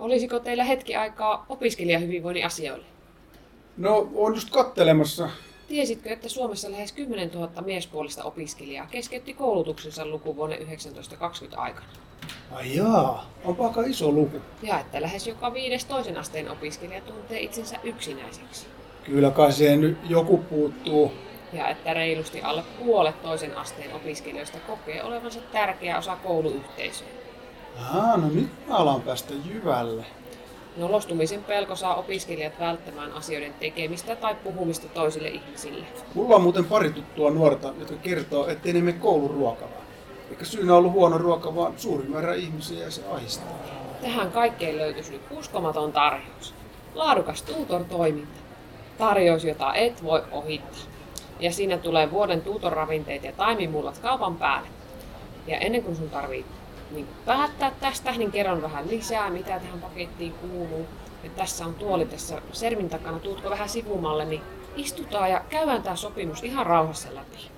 [0.00, 2.86] Olisiko teillä hetki aikaa opiskelijahyvinvoinnin asioille?
[3.76, 5.28] No, on just kattelemassa.
[5.68, 11.86] Tiesitkö, että Suomessa lähes 10 000 miespuolista opiskelijaa keskeytti koulutuksensa lukuvuonna 1920 aikana?
[12.52, 14.40] Ai jaa, onpa aika iso luku.
[14.62, 18.66] Ja että lähes joka viides toisen asteen opiskelija tuntee itsensä yksinäiseksi.
[19.04, 21.12] Kyllä kai siihen nyt joku puuttuu.
[21.52, 27.08] Ja että reilusti alle puolet toisen asteen opiskelijoista kokee olevansa tärkeä osa kouluyhteisöä.
[27.94, 30.04] Aa, no nyt mä alan päästä jyvälle.
[30.76, 35.86] Nolostumisen pelko saa opiskelijat välttämään asioiden tekemistä tai puhumista toisille ihmisille.
[36.14, 39.84] Mulla on muuten pari tuttua nuorta, jotka kertoo, ettei ne mene kouluruokavaan.
[40.30, 43.58] Eikä syynä ollut huono ruoka, vaan suuri määrä ihmisiä ja se ahistaa.
[44.02, 46.54] Tähän kaikkeen löytyisi nyt uskomaton tarjous.
[46.94, 48.40] Laadukas tutor-toiminta.
[48.98, 50.80] Tarjous, jota et voi ohittaa.
[51.40, 54.68] Ja siinä tulee vuoden tutor-ravinteet ja taimimullat kaupan päälle.
[55.46, 56.44] Ja ennen kuin sun tarvii
[56.90, 60.86] niin päättää tästä, niin kerron vähän lisää, mitä tähän pakettiin kuuluu.
[61.24, 64.42] Ja tässä on tuoli tässä sermin takana, tuutko vähän sivumalle, niin
[64.76, 67.50] istutaan ja käydään tämä sopimus ihan rauhassa läpi.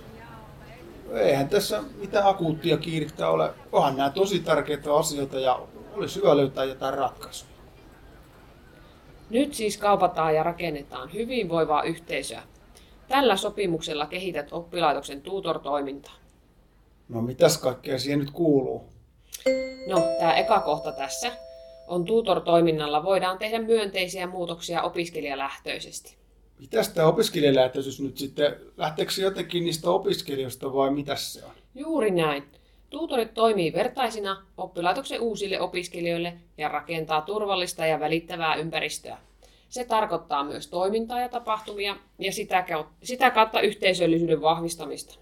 [1.13, 3.55] Eihän tässä mitään akuuttia kiirettä ole.
[3.73, 5.61] Onhan nämä tosi tärkeitä asioita ja
[5.93, 7.53] olisi hyvä löytää jotain ratkaisuja.
[9.31, 12.43] Nyt siis kaupataan ja rakennetaan hyvinvoivaa yhteisöä.
[13.09, 16.15] Tällä sopimuksella kehität oppilaitoksen tutor-toimintaa.
[17.09, 18.92] No mitäs kaikkea siihen nyt kuuluu?
[19.87, 21.33] No, tämä eka kohta tässä
[21.87, 26.17] on tutor-toiminnalla voidaan tehdä myönteisiä muutoksia opiskelijalähtöisesti.
[26.59, 31.53] Mitäs tämä opiskelijalähtöisyys nyt sitten, lähteekö se jotenkin niistä opiskelijoista vai mitä se on?
[31.75, 32.45] Juuri näin.
[32.91, 39.19] Tuutorit toimii vertaisina oppilaitoksen uusille opiskelijoille ja rakentaa turvallista ja välittävää ympäristöä.
[39.69, 45.15] Se tarkoittaa myös toimintaa ja tapahtumia ja sitä kautta, sitä kautta yhteisöllisyyden vahvistamista.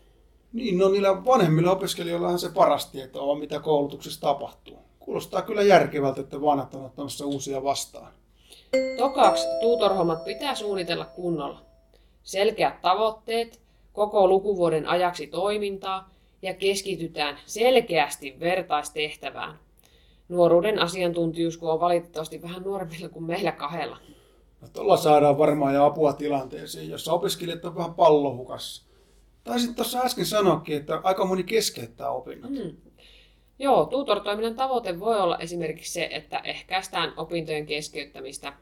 [0.52, 4.78] Niin, no niillä vanhemmilla opiskelijoillahan se paras tieto on, mitä koulutuksessa tapahtuu.
[4.98, 8.12] Kuulostaa kyllä järkevältä, että vanhat on ottamassa uusia vastaan.
[8.98, 11.62] Tokaksi tuutorhommat pitää suunnitella kunnolla.
[12.22, 13.60] Selkeät tavoitteet,
[13.92, 16.10] koko lukuvuoden ajaksi toimintaa
[16.42, 19.58] ja keskitytään selkeästi vertaistehtävään.
[20.28, 23.98] Nuoruuden asiantuntijuus kun on valitettavasti vähän nuoremmilla kuin meillä kahdella.
[24.60, 28.89] No, tuolla saadaan varmaan jo apua tilanteeseen, jossa opiskelijat on vähän pallohukassa.
[29.50, 32.50] Taisit tuossa äsken sanoakin, että aika moni keskeyttää opinnot.
[32.50, 32.77] Mm.
[33.59, 38.53] Joo, tutor-toiminnan tavoite voi olla esimerkiksi se, että ehkäistään opintojen keskeyttämistä.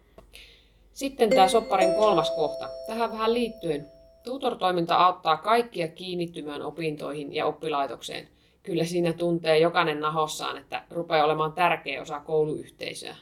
[0.92, 2.68] Sitten tämä sopparin kolmas kohta.
[2.86, 3.86] Tähän vähän liittyen.
[4.22, 8.28] Tutor-toiminta auttaa kaikkia kiinnittymään opintoihin ja oppilaitokseen.
[8.62, 13.16] Kyllä siinä tuntee jokainen nahossaan, että rupeaa olemaan tärkeä osa kouluyhteisöä.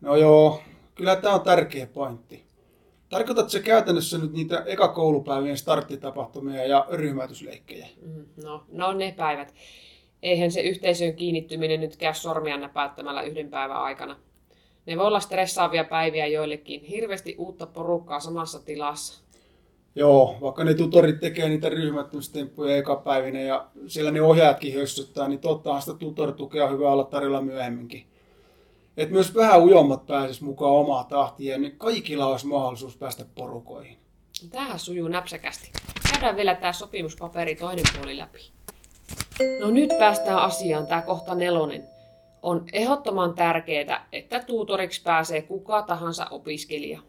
[0.00, 0.60] No joo,
[0.94, 2.44] kyllä tämä on tärkeä pointti.
[3.14, 7.86] Tarkoitatko se käytännössä nyt niitä eka koulupäivien starttitapahtumia ja ryhmäytysleikkejä?
[8.06, 9.54] Mm, no, no ne päivät.
[10.22, 14.16] Eihän se yhteisöön kiinnittyminen nyt käy sormia näpäyttämällä yhden päivän aikana.
[14.86, 19.24] Ne voi olla stressaavia päiviä joillekin, hirveästi uutta porukkaa samassa tilassa.
[19.94, 25.40] Joo, vaikka ne tutorit tekee niitä ryhmättömystemppuja eka päivinä ja siellä ne ohjaajatkin hössyttää, niin
[25.40, 28.06] tottahan sitä tutoritukea on hyvä olla tarjolla myöhemminkin.
[28.96, 33.98] Et myös vähän ujommat pääsis mukaan omaa tahtia, niin kaikilla olisi mahdollisuus päästä porukoihin.
[34.50, 35.72] Tähän sujuu näpsäkästi.
[36.12, 38.38] Käydään vielä tämä sopimuspaperi toinen puoli läpi.
[39.60, 41.88] No nyt päästään asiaan, tämä kohta nelonen.
[42.42, 47.00] On ehdottoman tärkeää, että tuutoriksi pääsee kuka tahansa opiskelija.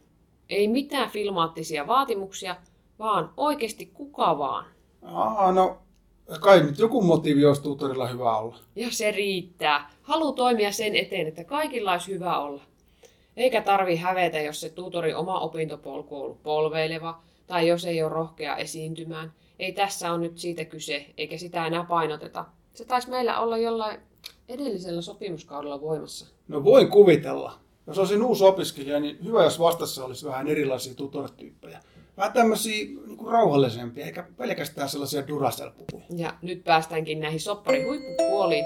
[0.49, 2.55] Ei mitään filmaattisia vaatimuksia,
[2.99, 4.65] vaan oikeasti kuka vaan.
[5.03, 5.77] Aa, no
[6.39, 8.57] kai nyt joku motiivi olisi tutorilla hyvä olla.
[8.75, 9.91] Ja se riittää.
[10.01, 12.61] Halu toimia sen eteen, että kaikilla olisi hyvä olla.
[13.37, 18.11] Eikä tarvi hävetä, jos se tutori oma opintopolku on ollut polveileva, tai jos ei ole
[18.11, 19.33] rohkea esiintymään.
[19.59, 22.45] Ei tässä on nyt siitä kyse, eikä sitä enää painoteta.
[22.73, 23.99] Se taisi meillä olla jollain
[24.49, 26.27] edellisellä sopimuskaudella voimassa.
[26.47, 27.59] No voin kuvitella.
[27.87, 31.79] Jos olisin uusi opiskelija, niin hyvä, jos vastassa olisi vähän erilaisia tutorityyppejä.
[32.17, 35.69] Vähän tämmöisiä niin kuin rauhallisempia, eikä pelkästään sellaisia duracell
[36.17, 38.65] Ja nyt päästäänkin näihin sopparin huippupuoliin,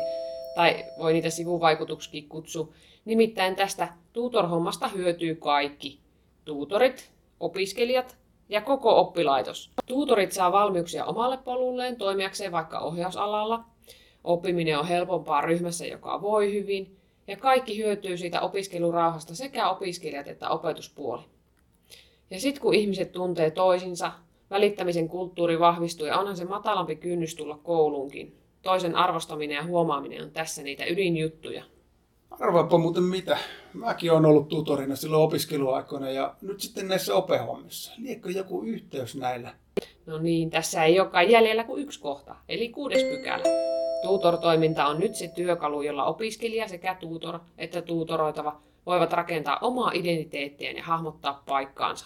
[0.56, 2.70] tai voi niitä sivuvaikutuksikin kutsua.
[3.06, 6.00] Nimittäin tästä tutorhommasta hyötyy kaikki.
[6.46, 8.18] Tuutorit, opiskelijat
[8.50, 9.72] ja koko oppilaitos.
[9.86, 13.64] Tuutorit saa valmiuksia omalle polulleen toimijakseen vaikka ohjausalalla.
[14.24, 16.98] Oppiminen on helpompaa ryhmässä, joka voi hyvin.
[17.28, 21.24] Ja kaikki hyötyy siitä opiskelurauhasta sekä opiskelijat että opetuspuoli.
[22.32, 24.12] Ja sitten kun ihmiset tuntee toisinsa,
[24.50, 28.36] välittämisen kulttuuri vahvistuu ja onhan se matalampi kynnys tulla kouluunkin.
[28.62, 31.64] Toisen arvostaminen ja huomaaminen on tässä niitä ydinjuttuja.
[32.32, 33.38] Arvaapa muuten mitä.
[33.74, 37.94] Mäkin olen ollut tutorina silloin opiskeluaikoina ja nyt sitten näissä opehommissa.
[37.98, 39.54] Liekö joku yhteys näillä?
[40.06, 43.44] No niin, tässä ei olekaan jäljellä kuin yksi kohta, eli kuudes pykälä.
[44.04, 50.78] Tutor-toiminta on nyt se työkalu, jolla opiskelija sekä tutor että tuutoroitava voivat rakentaa omaa identiteettiään
[50.78, 52.06] ja hahmottaa paikkaansa.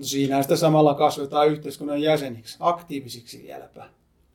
[0.00, 3.88] No siinä sitä samalla kasvetaan yhteiskunnan jäseniksi, aktiivisiksi vieläpä.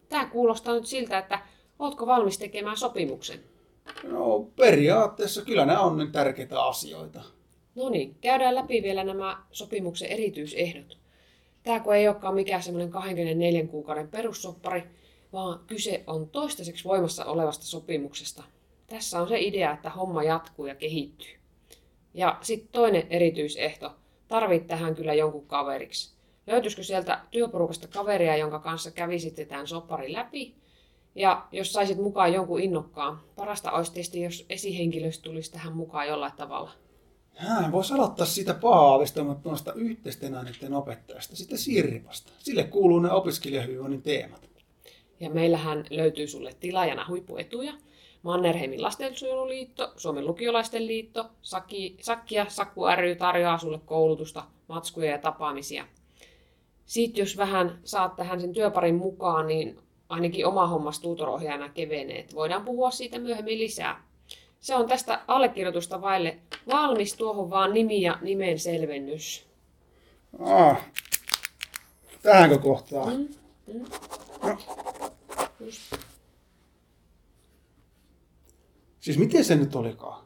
[0.09, 1.39] Tämä kuulostaa nyt siltä, että
[1.79, 3.39] ootko valmis tekemään sopimuksen?
[4.03, 7.21] No periaatteessa kyllä nämä on ne tärkeitä asioita.
[7.75, 10.97] No niin, käydään läpi vielä nämä sopimuksen erityisehdot.
[11.63, 14.83] Tämä kun ei olekaan mikään semmoinen 24 kuukauden perussoppari,
[15.33, 18.43] vaan kyse on toistaiseksi voimassa olevasta sopimuksesta.
[18.87, 21.35] Tässä on se idea, että homma jatkuu ja kehittyy.
[22.13, 23.91] Ja sitten toinen erityisehto.
[24.27, 26.15] Tarvit tähän kyllä jonkun kaveriksi.
[26.47, 30.55] Löytyisikö sieltä työporukasta kaveria, jonka kanssa kävisitte tämän sopparin läpi?
[31.15, 36.33] Ja jos saisit mukaan jonkun innokkaan, parasta olisi tietysti, jos esihenkilöstö tulisi tähän mukaan jollain
[36.37, 36.71] tavalla.
[37.35, 42.33] Hän voisi aloittaa siitä paha-aavistamattomasta yhteisten aineiden opettajasta, sitten Sirpasta.
[42.39, 44.49] Sille kuuluu ne opiskelijahyvinvoinnin teemat.
[45.19, 47.73] Ja meillähän löytyy sulle tilaajana huippuetuja.
[48.25, 55.17] Mannerheimin lastensuojeluliitto, Suomen lukiolaisten liitto, Saki, Sakki ja Sakku ry tarjoaa sulle koulutusta, matskuja ja
[55.17, 55.85] tapaamisia.
[56.85, 59.79] Sitten jos vähän saat tähän sen työparin mukaan, niin
[60.09, 62.19] ainakin oma hommas tuutorohjaajana kevenee.
[62.19, 64.03] että Voidaan puhua siitä myöhemmin lisää.
[64.59, 66.37] Se on tästä allekirjoitusta vaille
[66.67, 69.45] valmis tuohon vaan nimi ja nimen selvennys.
[70.39, 70.85] Ah,
[72.21, 73.05] tähänkö kohtaa?
[73.05, 73.27] Mm,
[73.73, 73.85] mm.
[75.59, 76.04] Just.
[79.05, 80.23] Siis miten se nyt olikaan?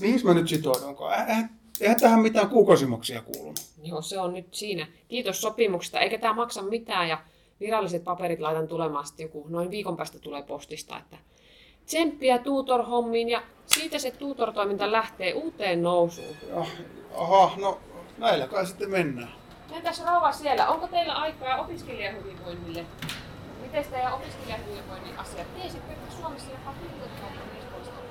[0.00, 1.28] Mihin mä nyt sitoudunkaan?
[1.28, 1.50] Eihän,
[1.80, 3.60] eihän tähän mitään kuukausimuksia kuulunut.
[3.82, 4.86] Joo, se on nyt siinä.
[5.08, 6.00] Kiitos sopimuksesta.
[6.00, 7.18] Eikä tämä maksa mitään ja
[7.60, 10.98] viralliset paperit laitan tulemaan sitten joku noin viikon päästä tulee postista.
[10.98, 11.16] Että
[11.86, 16.36] tsemppiä tuutor-hommiin ja siitä se tuutor-toiminta lähtee uuteen nousuun.
[16.48, 16.66] Ja,
[17.16, 17.80] aha, no
[18.18, 19.32] näillä kai sitten mennään.
[19.72, 22.86] Entäs rouva siellä, onko teillä aikaa opiskelijahyvinvoinnille?
[23.62, 25.54] Miten teidän opiskelijahyvinvoinnin asiat?
[25.54, 28.09] Tiesitkö, että Suomessa jopa 50 000